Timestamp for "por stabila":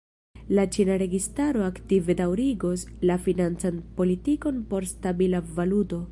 4.73-5.43